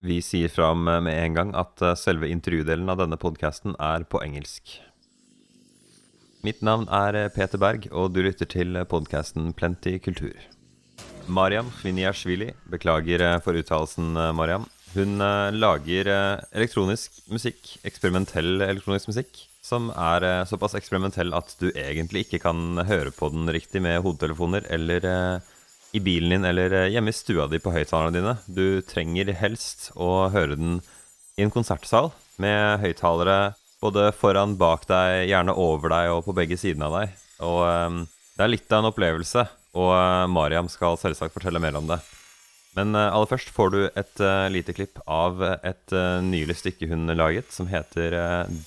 [0.00, 4.22] Vi sier fra med en gang at eh, selve intervjudelen av denne podkasten er på
[4.24, 4.78] engelsk.
[6.40, 10.32] Mitt navn er eh, Peter Berg, og du lytter til podkasten Plenty kultur.
[11.28, 14.64] Mariam Khviniashvili, beklager eh, for uttalelsen, Mariam.
[14.94, 15.22] Hun
[15.54, 16.08] lager
[16.50, 23.12] elektronisk musikk, eksperimentell elektronisk musikk, som er såpass eksperimentell at du egentlig ikke kan høre
[23.14, 25.06] på den riktig med hodetelefoner eller
[25.92, 28.36] i bilen din eller eh, hjemme i stua di på høyttalerne dine.
[28.46, 30.78] Du trenger helst å høre den
[31.38, 36.58] i en konsertsal med høyttalere både foran, bak deg, gjerne over deg og på begge
[36.60, 37.14] sidene av deg.
[37.46, 38.00] Og um,
[38.36, 39.46] det er litt av en opplevelse,
[39.80, 41.96] og uh, Mariam skal selvsagt fortelle mer om det.
[42.76, 45.96] Men uh, aller først får du et uh, lite klipp av et
[46.26, 48.18] nylig stykke hun laget, som heter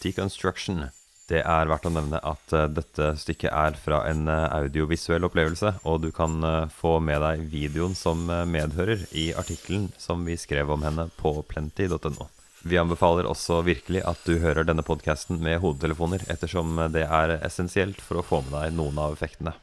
[0.02, 0.88] Deconstruction.
[1.30, 5.72] Det er verdt å nevne at uh, dette stykket er fra en uh, audiovisuell opplevelse,
[5.88, 10.74] og du kan uh, få med deg videoen som medhører i artikkelen som vi skrev
[10.76, 12.28] om henne på plenty.no.
[12.64, 18.04] Vi anbefaler også virkelig at du hører denne podkasten med hodetelefoner, ettersom det er essensielt
[18.04, 19.56] for å få med deg noen av effektene.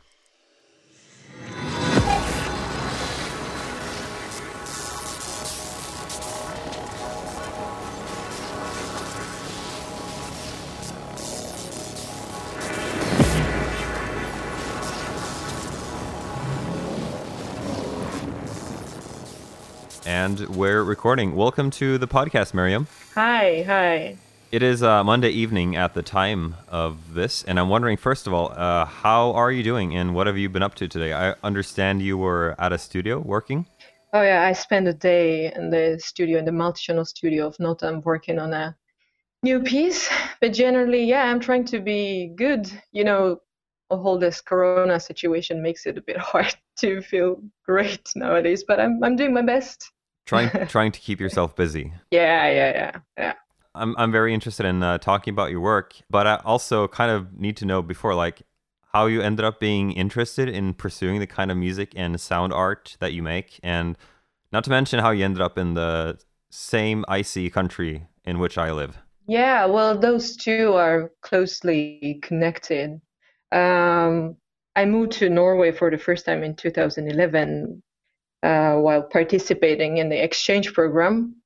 [20.30, 21.34] And we're recording.
[21.34, 22.86] Welcome to the podcast, Miriam.
[23.16, 24.16] Hi, hi.
[24.52, 28.32] It is uh, Monday evening at the time of this, and I'm wondering, first of
[28.32, 31.12] all, uh, how are you doing and what have you been up to today?
[31.12, 33.66] I understand you were at a studio working.
[34.12, 37.56] Oh, yeah, I spent a day in the studio, in the multi channel studio of
[37.56, 38.76] Notam, working on a
[39.42, 40.08] new piece.
[40.40, 42.70] But generally, yeah, I'm trying to be good.
[42.92, 43.40] You know,
[43.90, 48.78] the whole this corona situation makes it a bit hard to feel great nowadays, but
[48.78, 49.90] I'm, I'm doing my best
[50.26, 51.92] trying trying to keep yourself busy.
[52.10, 53.34] Yeah, yeah, yeah, yeah.
[53.74, 57.38] I'm I'm very interested in uh, talking about your work, but I also kind of
[57.38, 58.42] need to know before like
[58.92, 62.96] how you ended up being interested in pursuing the kind of music and sound art
[63.00, 63.96] that you make, and
[64.52, 66.18] not to mention how you ended up in the
[66.50, 68.98] same icy country in which I live.
[69.26, 73.00] Yeah, well, those two are closely connected.
[73.52, 74.36] Um,
[74.74, 77.89] I moved to Norway for the first time in 2011 uh,
[78.42, 81.36] while participating in the exchange program.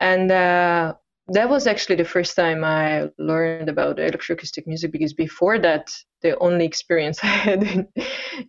[0.00, 0.94] And uh,
[1.28, 5.92] that was actually the first time I learned about electroacoustic music because before that,
[6.22, 7.88] the only experience I had in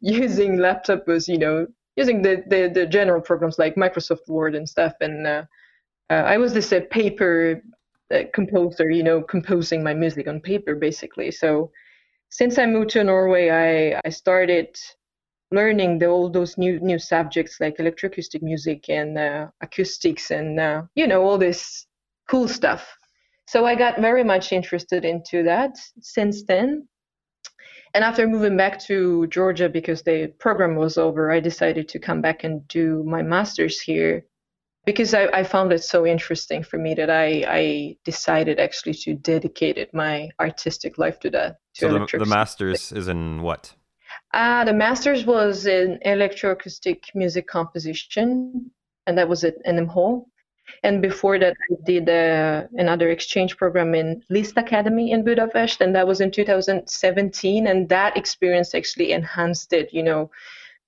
[0.01, 4.67] using laptop was, you know, using the, the, the general programs like Microsoft Word and
[4.69, 4.93] stuff.
[5.01, 5.43] And uh,
[6.09, 7.63] uh I was this uh, paper
[8.13, 11.31] uh, composer, you know, composing my music on paper basically.
[11.31, 11.71] So
[12.29, 14.77] since I moved to Norway, I, I started
[15.51, 20.81] learning the, all those new new subjects like electroacoustic music and uh, acoustics and uh,
[20.95, 21.85] you know all this
[22.29, 22.97] cool stuff
[23.47, 25.71] so i got very much interested into that
[26.01, 26.87] since then
[27.93, 32.21] and after moving back to georgia because the program was over i decided to come
[32.21, 34.25] back and do my master's here
[34.87, 39.15] because I, I found it so interesting for me that I, I decided actually to
[39.15, 41.57] dedicate my artistic life to that.
[41.75, 43.75] To so the, the master's is in what?
[44.37, 48.69] Uh, the master's was in electroacoustic music composition,
[49.07, 50.25] and that was at NMH.
[50.83, 55.95] And before that, I did uh, another exchange program in Liszt Academy in Budapest, and
[55.95, 57.65] that was in 2017.
[57.65, 60.29] And that experience actually enhanced it, you know,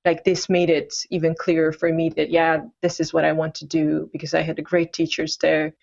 [0.06, 3.56] like this made it even clearer for me that, yeah, this is what I want
[3.56, 5.74] to do because I had great teachers there.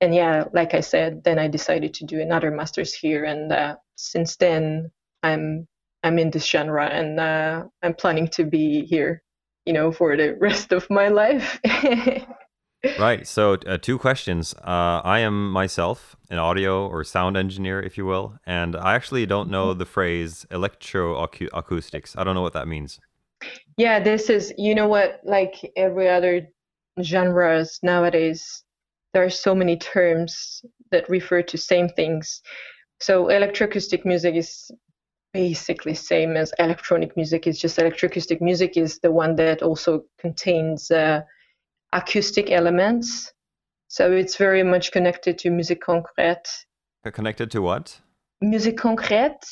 [0.00, 3.24] And yeah, like I said, then I decided to do another master's here.
[3.24, 4.90] And uh, since then,
[5.22, 5.68] I'm
[6.02, 9.22] I'm in this genre and uh, I'm planning to be here,
[9.66, 11.60] you know, for the rest of my life.
[12.98, 13.26] right.
[13.26, 14.54] So, uh, two questions.
[14.54, 19.26] Uh, I am myself an audio or sound engineer, if you will, and I actually
[19.26, 22.18] don't know the phrase electroacoustics.
[22.18, 22.98] I don't know what that means.
[23.76, 26.48] Yeah, this is, you know what, like every other
[27.02, 28.62] genres nowadays,
[29.12, 32.42] there are so many terms that refer to same things.
[33.00, 34.70] So electroacoustic music is
[35.32, 37.46] basically same as electronic music.
[37.46, 41.22] It's just electroacoustic music is the one that also contains uh,
[41.92, 43.32] acoustic elements.
[43.88, 46.48] So it's very much connected to musique concrète.
[47.12, 48.00] Connected to what?
[48.40, 49.42] Musique concrète.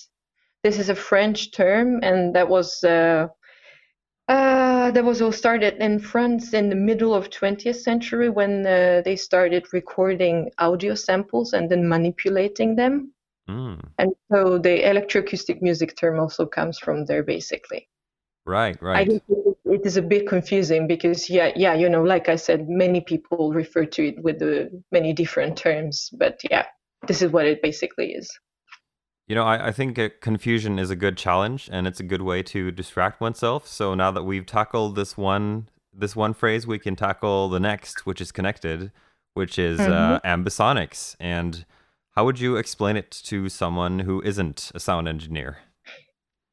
[0.62, 3.28] This is a French term, and that was uh,
[4.28, 9.02] uh, that was all started in France in the middle of 20th century when uh,
[9.04, 13.12] they started recording audio samples and then manipulating them.
[13.48, 13.80] Mm.
[13.98, 17.88] And so the electroacoustic music term also comes from there, basically.
[18.46, 18.98] Right, right.
[18.98, 19.22] I think
[19.64, 23.52] it is a bit confusing because yeah, yeah, you know, like I said, many people
[23.52, 26.66] refer to it with the many different terms, but yeah,
[27.06, 28.30] this is what it basically is.
[29.26, 32.42] You know, I, I think confusion is a good challenge and it's a good way
[32.44, 33.66] to distract oneself.
[33.66, 38.06] So now that we've tackled this one this one phrase, we can tackle the next,
[38.06, 38.92] which is connected,
[39.34, 39.92] which is mm-hmm.
[39.92, 41.16] uh, ambisonics.
[41.18, 41.66] And
[42.18, 45.58] how would you explain it to someone who isn't a sound engineer?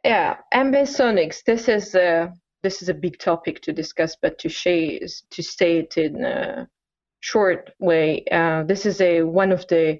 [0.04, 1.44] Yeah, ambisonics.
[1.44, 2.32] This is a
[2.62, 6.70] this is a big topic to discuss, but to say to say it in a
[7.22, 10.00] short way, uh, this is a one of the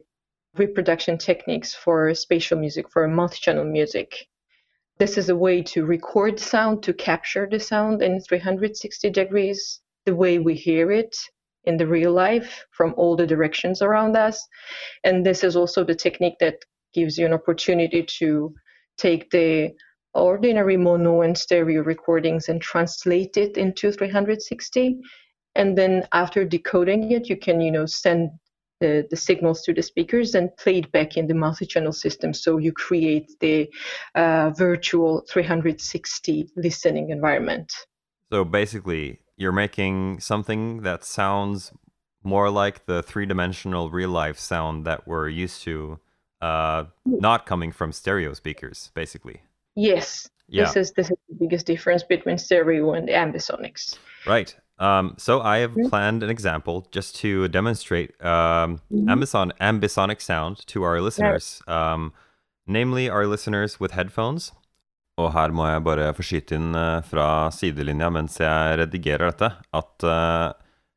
[0.56, 4.28] reproduction techniques for spatial music, for multi-channel music.
[5.00, 10.16] This is a way to record sound, to capture the sound in 360 degrees, the
[10.16, 11.18] way we hear it
[11.66, 14.48] in the real life from all the directions around us.
[15.04, 16.58] And this is also the technique that
[16.94, 18.54] gives you an opportunity to
[18.98, 19.72] take the
[20.14, 24.98] ordinary mono and stereo recordings and translate it into 360
[25.56, 28.30] and then after decoding it you can you know send
[28.80, 32.34] the, the signals to the speakers and play it back in the multi-channel system.
[32.34, 33.70] So you create the
[34.16, 37.72] uh, virtual 360 listening environment.
[38.32, 41.72] So basically you're making something that sounds
[42.24, 46.00] more like the three-dimensional real life sound that we're used to
[46.42, 49.42] uh, not coming from stereo speakers basically
[49.76, 50.30] Yes.
[50.48, 50.66] Yeah.
[50.66, 53.98] This is this is the biggest difference between stereo and ambisonics.
[54.26, 54.56] Right.
[54.78, 55.90] Um, so I have mm-hmm.
[55.90, 59.08] planned an example just to demonstrate um, mm-hmm.
[59.08, 61.94] ambison- ambisonic sound to our listeners, yeah.
[61.94, 62.14] um,
[62.68, 64.52] namely our listeners with headphones.
[65.22, 69.52] Og her må jeg bare få skyte inn uh, fra sidelinja mens jeg redigerer dette,
[69.80, 70.52] at uh,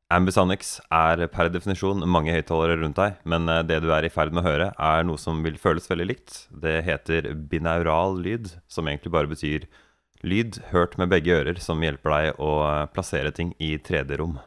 [0.09, 4.33] Ambisonics er per definisjon mange høyttalere rundt deg, men eh, det du er i ferd
[4.33, 6.39] med å høre, er noe som vil føles veldig likt.
[6.49, 9.67] Det heter binaural lyd, som egentlig bare betyr
[10.25, 14.39] lyd hørt med begge ører, som hjelper deg å eh, plassere ting i 3D-rom.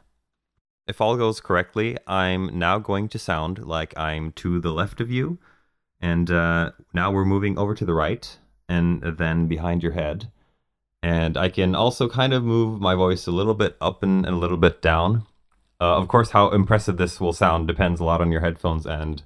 [0.90, 5.12] If all goes correctly, I'm now going to sound like I'm to the left of
[5.12, 5.38] you,
[6.02, 8.40] and uh, now we're moving over to the right,
[8.72, 10.32] and then behind your head.
[11.04, 14.36] And I can also kind of move my voice a little bit up and, and
[14.36, 15.24] a little bit down.
[15.80, 18.86] Uh, of course, how impressive this will sound depends a lot on your headphones.
[18.86, 19.24] And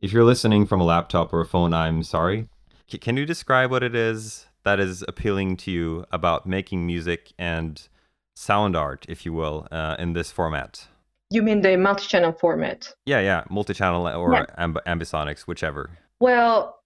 [0.00, 2.48] if you're listening from a laptop or a phone, I'm sorry.
[2.90, 7.32] C- can you describe what it is that is appealing to you about making music
[7.38, 7.86] and
[8.34, 10.88] sound art, if you will, uh, in this format?
[11.30, 12.94] You mean the multi-channel format?
[13.04, 14.46] Yeah, yeah, multi-channel or yeah.
[14.58, 15.90] Amb- ambisonics, whichever.
[16.20, 16.77] Well,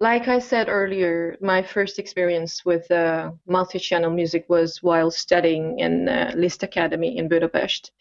[0.00, 6.08] like I said earlier, my first experience with uh, multi-channel music was while studying in
[6.08, 7.92] uh, Liszt Academy in Budapest.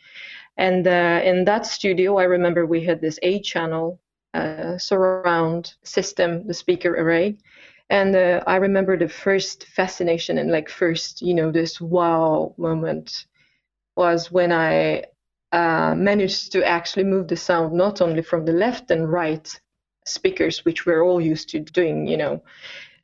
[0.57, 3.99] And uh, in that studio, I remember we had this eight channel
[4.33, 7.37] uh, surround system, the speaker array.
[7.89, 13.25] And uh, I remember the first fascination and like first, you know, this wow moment
[13.97, 15.03] was when I
[15.51, 19.59] uh, managed to actually move the sound not only from the left and right
[20.09, 22.41] speakers, which we're all used to doing, you know,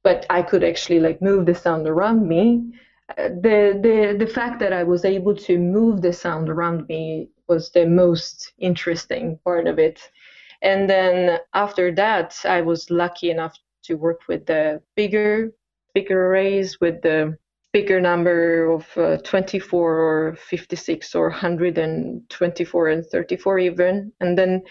[0.03, 2.73] but I could actually like move the sound around me.
[3.17, 7.29] Uh, the the the fact that I was able to move the sound around me
[7.47, 9.99] was the most interesting part of it.
[10.61, 15.51] And then after that, I was lucky enough to work with the bigger
[15.89, 17.37] speaker arrays with the
[17.71, 24.11] bigger number of uh, 24 or 56 or 124 and 34 even.
[24.19, 24.61] And then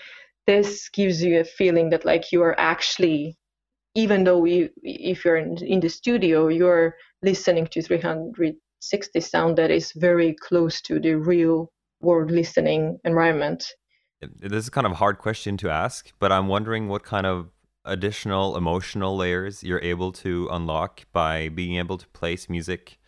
[0.46, 3.36] this gives you a feeling that like you are actually
[3.94, 9.70] even though you, if you're in, in the studio, you're listening to 360 sound that
[9.70, 11.70] is very close to the real
[12.00, 13.72] world listening environment?
[14.20, 17.50] This is kind of a hard question to ask, but I'm wondering what kind of
[17.84, 22.98] additional emotional layers you're able to unlock by being able to place music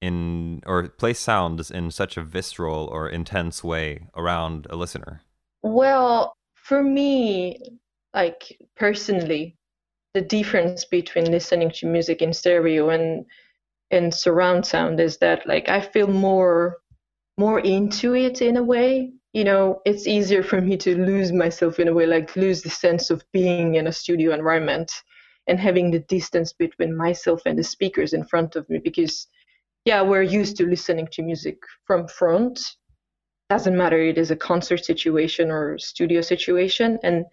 [0.00, 5.22] in or place sounds in such a visceral or intense way around a listener.
[5.62, 6.34] Well,
[6.64, 7.78] for me,
[8.14, 9.56] like personally,
[10.14, 13.26] the difference between listening to music in stereo and
[13.90, 16.78] in surround sound is that like I feel more
[17.36, 19.12] more into it in a way.
[19.34, 22.70] You know it's easier for me to lose myself in a way like lose the
[22.70, 24.90] sense of being in a studio environment
[25.46, 29.26] and having the distance between myself and the speakers in front of me because
[29.84, 32.76] yeah we're used to listening to music from front
[33.54, 37.24] doesn't matter it is a concert situation or studio situation and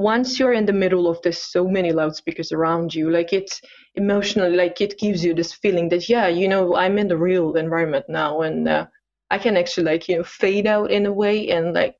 [0.00, 3.60] once you're in the middle of this so many loudspeakers around you like it's
[3.94, 7.54] emotionally like it gives you this feeling that yeah you know i'm in the real
[7.54, 8.86] environment now and uh,
[9.30, 11.96] I can actually like you know fade out in a way and like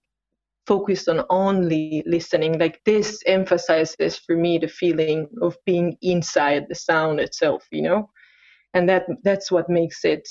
[0.67, 2.59] focus on only listening.
[2.59, 8.11] Like this emphasizes for me the feeling of being inside the sound itself, you know.
[8.75, 10.29] and that that's what makes it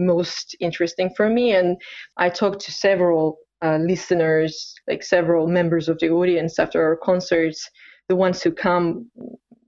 [0.00, 1.52] most interesting for me.
[1.52, 1.76] And
[2.16, 7.68] I talked to several uh, listeners, like several members of the audience after our concerts,
[8.08, 9.10] the ones who come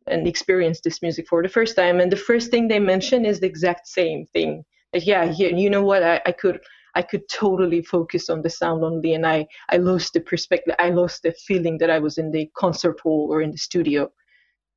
[0.07, 2.01] and experience this music for the first time.
[2.01, 4.65] And the first thing they mention is the exact same thing.
[4.93, 6.03] Like, yeah, you know what?
[6.03, 6.61] I, I could
[6.95, 10.75] I could totally focus on the sound only, and I I lost the perspective.
[10.79, 14.11] I lost the feeling that I was in the concert hall or in the studio.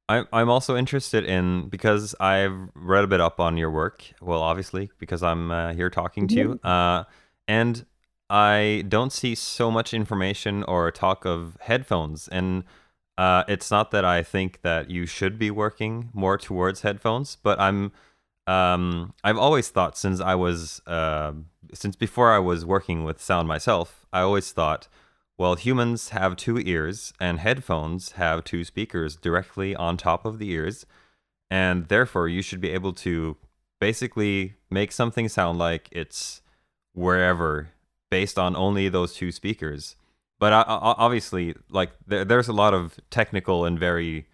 [0.08, 4.04] I'm I'm also interested in because I've read a bit up on your work.
[4.22, 7.06] Well, obviously because I'm uh, here talking to you, uh,
[7.48, 7.86] and
[8.30, 12.28] I don't see so much information or talk of headphones.
[12.28, 12.64] And
[13.18, 17.60] uh, it's not that I think that you should be working more towards headphones, but
[17.60, 17.92] I'm
[18.48, 21.34] um, I've always thought since I was uh,
[21.74, 24.88] since before I was working with sound myself, I always thought,
[25.38, 30.50] well, humans have two ears and headphones have two speakers directly on top of the
[30.52, 30.86] ears,
[31.50, 33.38] and therefore you should be able to
[33.80, 36.42] basically make something sound like it's
[36.94, 37.70] wherever
[38.10, 39.96] based on only those two speakers.
[40.40, 44.28] But obviously, like there's a lot of technical and very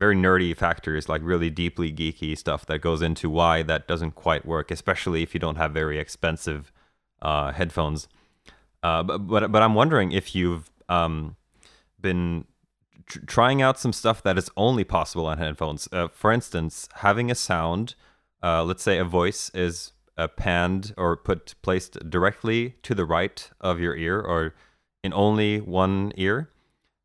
[0.00, 4.46] very nerdy factors, like really deeply geeky stuff that goes into why that doesn't quite
[4.46, 6.72] work, especially if you don't have very expensive
[7.20, 8.08] uh, headphones.
[8.82, 11.36] Uh, but, but, but I'm wondering if you've um,
[12.00, 12.44] been
[13.06, 15.88] tr- trying out some stuff that is only possible on headphones.
[15.92, 17.94] Uh, for instance, having a sound,
[18.42, 23.50] uh, let's say a voice is uh, panned or put placed directly to the right
[23.60, 24.54] of your ear or
[25.02, 26.50] in only one ear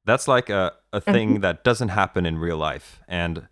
[0.05, 1.41] that's like a, a thing mm-hmm.
[1.41, 3.01] that doesn't happen in real life.
[3.07, 3.47] And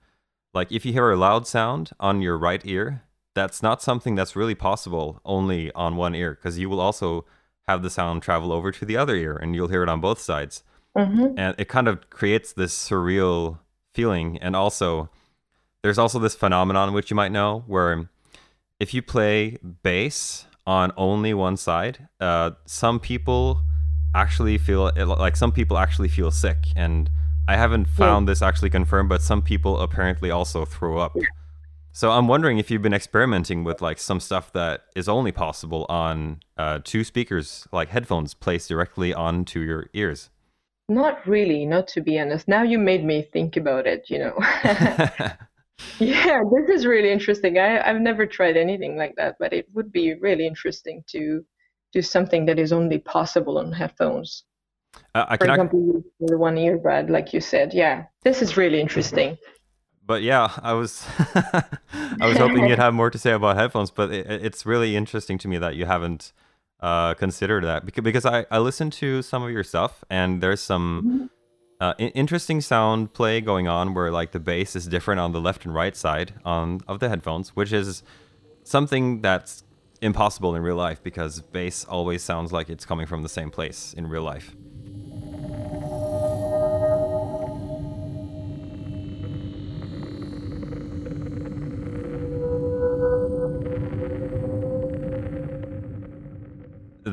[0.53, 3.03] like if you hear a loud sound on your right ear,
[3.35, 7.25] that's not something that's really possible only on one ear because you will also
[7.67, 10.19] have the sound travel over to the other ear and you'll hear it on both
[10.19, 10.63] sides.
[10.97, 11.37] Mm-hmm.
[11.37, 13.59] And it kind of creates this surreal
[13.93, 14.37] feeling.
[14.39, 15.09] And also,
[15.81, 18.09] there's also this phenomenon which you might know where
[18.79, 23.63] if you play bass on only one side, uh, some people
[24.15, 27.09] actually feel like some people actually feel sick and
[27.47, 28.31] i haven't found yeah.
[28.31, 31.15] this actually confirmed but some people apparently also throw up
[31.93, 35.85] so i'm wondering if you've been experimenting with like some stuff that is only possible
[35.87, 40.29] on uh, two speakers like headphones placed directly onto your ears
[40.89, 44.35] not really not to be honest now you made me think about it you know
[45.99, 49.91] yeah this is really interesting I, i've never tried anything like that but it would
[49.91, 51.45] be really interesting to
[51.93, 54.43] do something that is only possible on headphones.
[55.15, 56.25] Uh, For example, I...
[56.27, 57.73] the one earbud, like you said.
[57.73, 59.37] Yeah, this is really interesting.
[60.05, 61.05] But yeah, I was
[61.35, 65.37] I was hoping you'd have more to say about headphones, but it, it's really interesting
[65.39, 66.33] to me that you haven't
[66.81, 70.61] uh, considered that because because I I listened to some of your stuff and there's
[70.61, 71.03] some.
[71.05, 71.25] Mm-hmm.
[71.81, 75.65] Uh, interesting sound play going on where like the bass is different on the left
[75.65, 78.03] and right side on of the headphones, which is
[78.63, 79.63] something that's
[80.01, 83.93] impossible in real life because bass always sounds like it's coming from the same place
[83.97, 84.55] in real life.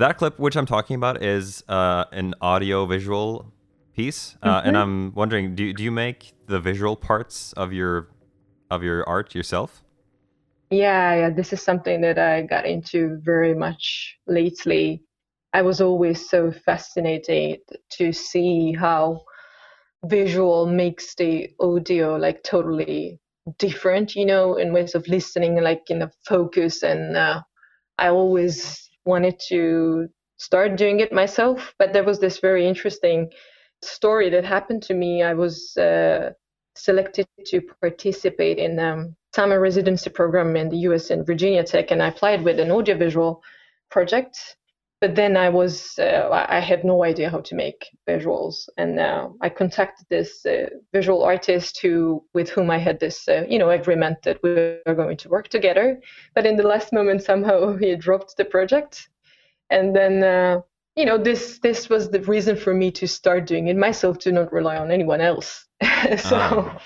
[0.01, 3.53] That clip, which I'm talking about, is uh, an audio-visual
[3.95, 4.69] piece, uh, mm-hmm.
[4.69, 8.09] and I'm wondering, do do you make the visual parts of your
[8.71, 9.85] of your art yourself?
[10.71, 15.03] Yeah, yeah, this is something that I got into very much lately.
[15.53, 17.61] I was always so fascinated
[17.99, 19.21] to see how
[20.07, 23.21] visual makes the audio like totally
[23.59, 26.83] different, you know, in ways of listening, like in the focus.
[26.83, 27.43] And uh,
[27.99, 31.75] I always wanted to start doing it myself.
[31.79, 33.31] But there was this very interesting
[33.83, 35.23] story that happened to me.
[35.23, 36.31] I was uh,
[36.75, 42.03] selected to participate in um, summer residency program in the US in Virginia Tech, and
[42.03, 43.43] I applied with an audiovisual
[43.91, 44.57] project.
[45.01, 49.31] But then I was, uh, I had no idea how to make visuals, and uh,
[49.41, 53.71] I contacted this uh, visual artist who, with whom I had this, uh, you know,
[53.71, 56.01] agreement that we were going to work together.
[56.35, 59.09] But in the last moment, somehow he dropped the project,
[59.71, 60.61] and then uh,
[60.97, 64.33] you know this this was the reason for me to start doing it myself to
[64.33, 65.67] not rely on anyone else.
[66.19, 66.79] So uh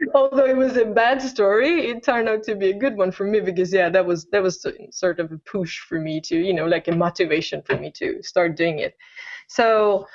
[0.14, 3.24] although it was a bad story, it turned out to be a good one for
[3.24, 6.54] me because yeah, that was that was sort of a push for me to you
[6.54, 8.94] know like a motivation for me to start doing it.
[9.48, 10.06] So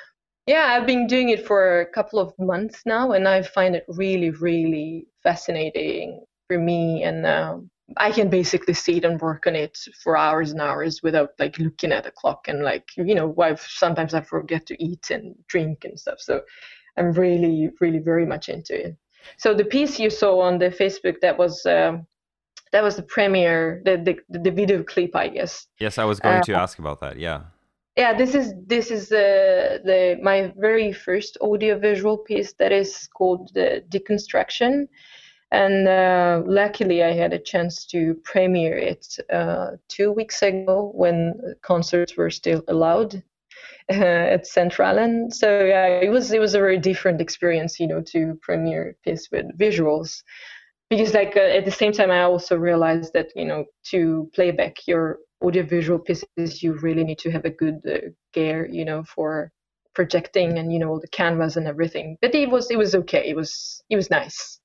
[0.46, 3.84] yeah, I've been doing it for a couple of months now, and I find it
[3.88, 9.78] really really fascinating for me, and um, I can basically sit and work on it
[10.02, 13.54] for hours and hours without like looking at the clock and like you know why
[13.56, 16.20] sometimes I forget to eat and drink and stuff.
[16.20, 16.42] So
[16.96, 18.96] I'm really really very much into it.
[19.36, 22.06] So the piece you saw on the Facebook that was um,
[22.72, 23.96] that was the premiere, the
[24.28, 25.66] the, the video clip, I guess.
[25.78, 27.18] Yes, I was going uh, to ask about that.
[27.18, 27.42] Yeah.
[27.96, 33.06] Yeah, this is this is the the my very first audio visual piece that is
[33.14, 34.88] called the deconstruction,
[35.50, 41.34] and uh, luckily I had a chance to premiere it uh, two weeks ago when
[41.60, 43.22] concerts were still allowed
[44.00, 45.32] uh, at Centralen.
[45.32, 49.28] So yeah, it was it was a very different experience, you know, to premiere piece
[49.30, 50.22] with visuals.
[50.90, 54.86] Because like uh, at the same time i also realized that you know to playback
[54.86, 59.50] your audiovisual pieces you really need to have a good uh, gear you know for
[59.94, 62.16] projecting and you know the canvas and everything.
[62.20, 63.28] But it was it was okay.
[63.28, 64.60] It was it was nice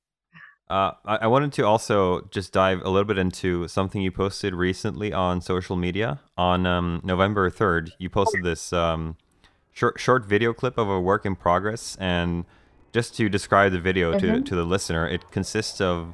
[0.70, 4.54] uh, I, I wanted to also just dive a little bit into something you posted
[4.54, 6.20] recently on social media.
[6.38, 9.16] On um, November 3rd, you posted this um,
[9.72, 11.96] short, short video clip of a work in progress.
[12.00, 12.46] And
[12.92, 14.36] just to describe the video mm-hmm.
[14.36, 16.14] to, to the listener, it consists of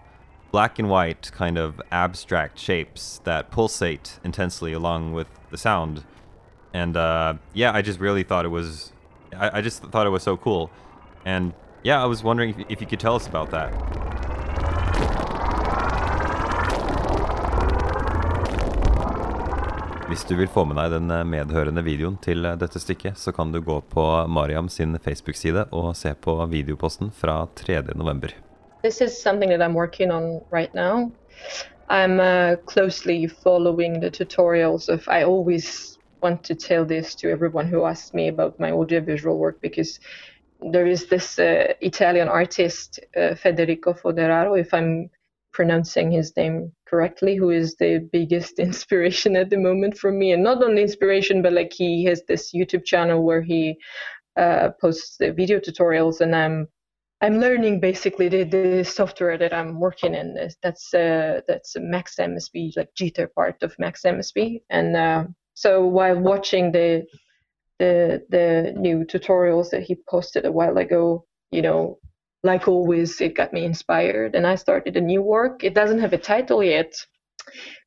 [0.52, 6.04] black and white kind of abstract shapes that pulsate intensely along with the sound.
[6.74, 8.94] And uh, yeah, I just really thought it was,
[9.36, 10.70] I, I, just thought it was so cool.
[11.26, 14.13] And yeah, I was wondering if, if you could tell us about that.
[20.14, 23.32] Hvis du vil få med deg den eh, medhørende videoen til eh, dette stykket, så
[23.34, 28.36] kan du gå på Mariam sin Facebook-side og se på videoposten fra 3.11.
[28.84, 31.10] This is something that I'm working on right now.
[31.90, 37.66] I'm uh, closely following the tutorials of I always want to tell this to everyone
[37.66, 40.00] who asks me about my audiovisual work because
[40.62, 45.10] there is this uh, Italian artist uh, Federico Foderaro, if I'm
[45.54, 50.32] pronouncing his name correctly, who is the biggest inspiration at the moment for me.
[50.32, 53.78] And not only inspiration, but like he has this YouTube channel where he
[54.36, 56.68] uh, posts video tutorials, and I'm
[57.22, 60.36] I'm learning basically the, the software that I'm working in.
[60.62, 64.62] That's uh, that's Max MSP, like Jitter part of Max MSP.
[64.70, 67.06] And uh, so while watching the
[67.80, 72.00] the the new tutorials that he posted a while ago, you know,
[72.44, 75.64] like always, it got me inspired, and I started a new work.
[75.64, 76.94] It doesn't have a title yet,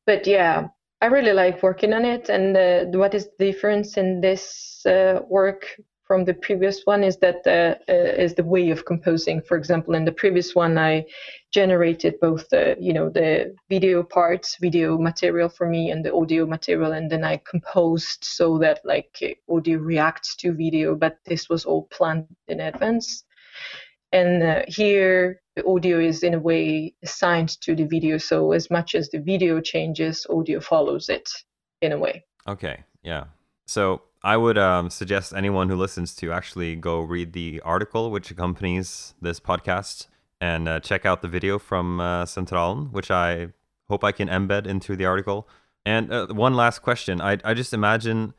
[0.05, 0.67] but yeah,
[1.01, 2.29] I really like working on it.
[2.29, 5.67] And uh, what is the difference in this uh, work
[6.07, 9.41] from the previous one is that uh, uh, is the way of composing.
[9.41, 11.05] For example, in the previous one, I
[11.51, 16.45] generated both the you know the video parts, video material for me, and the audio
[16.47, 20.95] material, and then I composed so that like audio reacts to video.
[20.95, 23.23] But this was all planned in advance.
[24.11, 28.17] And uh, here, the audio is in a way assigned to the video.
[28.17, 31.29] So as much as the video changes, audio follows it
[31.81, 32.23] in a way.
[32.47, 32.83] Okay.
[33.03, 33.25] Yeah.
[33.65, 38.31] So I would um, suggest anyone who listens to actually go read the article which
[38.31, 40.07] accompanies this podcast
[40.39, 43.49] and uh, check out the video from uh, Centralen, which I
[43.89, 45.47] hope I can embed into the article.
[45.85, 47.21] And uh, one last question.
[47.21, 48.33] I, I just imagine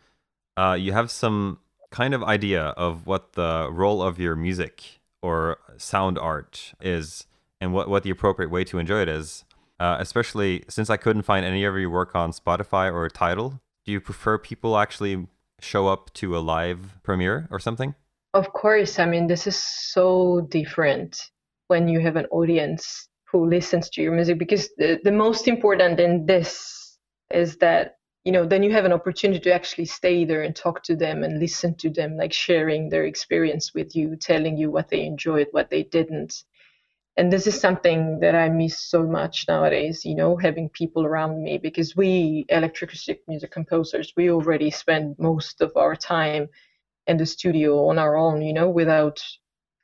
[0.56, 1.58] uh, you have some
[1.90, 7.26] kind of idea of what the role of your music or sound art is
[7.60, 9.44] and what, what the appropriate way to enjoy it is.
[9.80, 13.60] Uh, especially since I couldn't find any of your work on Spotify or Tidal.
[13.84, 15.28] Do you prefer people actually
[15.60, 17.94] show up to a live premiere or something?
[18.34, 18.98] Of course.
[18.98, 21.30] I mean, this is so different
[21.68, 26.00] when you have an audience who listens to your music because the, the most important
[26.00, 26.98] in this
[27.30, 30.82] is that you know then you have an opportunity to actually stay there and talk
[30.82, 34.88] to them and listen to them like sharing their experience with you telling you what
[34.88, 36.44] they enjoyed what they didn't.
[37.16, 41.42] And this is something that i miss so much nowadays you know having people around
[41.42, 46.48] me because we electroacoustic music composers we already spend most of our time
[47.08, 49.20] in the studio on our own you know without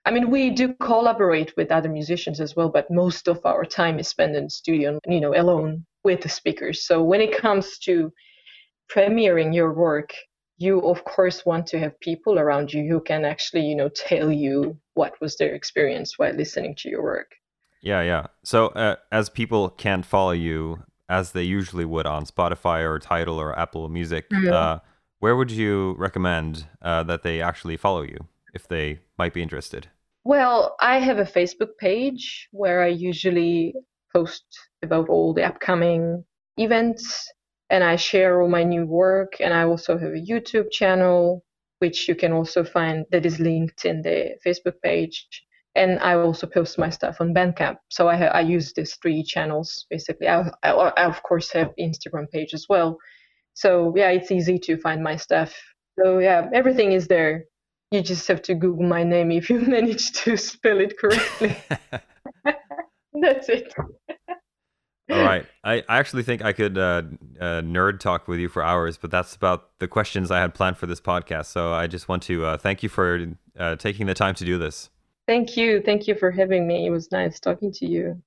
[0.06, 3.98] I mean, we do collaborate with other musicians as well, but most of our time
[3.98, 6.86] is spent in the studio, you know, alone with the speakers.
[6.86, 8.12] So when it comes to
[8.94, 10.12] premiering your work,
[10.58, 14.30] you of course want to have people around you who can actually, you know, tell
[14.30, 17.32] you what was their experience while listening to your work.
[17.82, 18.26] Yeah, yeah.
[18.44, 23.38] So uh, as people can't follow you as they usually would on Spotify or Tidal
[23.38, 24.52] or Apple Music, mm-hmm.
[24.52, 24.78] uh,
[25.18, 28.16] where would you recommend uh, that they actually follow you
[28.54, 29.88] if they might be interested?
[30.24, 33.74] Well, I have a Facebook page where I usually
[34.14, 34.44] post
[34.82, 36.24] about all the upcoming
[36.56, 37.28] events
[37.70, 39.34] and I share all my new work.
[39.40, 41.44] And I also have a YouTube channel,
[41.78, 45.26] which you can also find that is linked in the Facebook page.
[45.74, 47.78] And I also post my stuff on Bandcamp.
[47.90, 50.28] So I, ha- I use these three channels basically.
[50.28, 52.96] I, I, I, of course have Instagram page as well.
[53.54, 55.52] So yeah, it's easy to find my stuff.
[55.98, 57.44] So yeah, everything is there.
[57.90, 61.56] You just have to Google my name if you manage to spell it correctly.
[63.20, 63.72] That's it.
[65.10, 65.46] All right.
[65.62, 67.02] I, I actually think I could uh,
[67.38, 70.78] uh, nerd talk with you for hours, but that's about the questions I had planned
[70.78, 71.46] for this podcast.
[71.46, 73.26] So I just want to uh, thank you for
[73.58, 74.88] uh, taking the time to do this.
[75.26, 75.80] Thank you.
[75.80, 76.86] Thank you for having me.
[76.86, 78.22] It was nice talking to you.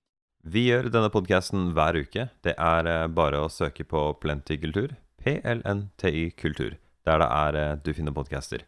[0.47, 2.29] Vi gjør denne podkasten hver uke.
[2.45, 7.73] Det er eh, bare å søke på Plenty Kultur, PLNTY Kultur, der det er eh,
[7.83, 8.63] du finner podcaster.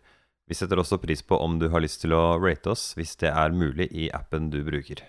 [0.50, 3.32] Vi setter også pris på om du har lyst til å rate oss hvis det
[3.32, 5.06] er mulig i appen du bruker.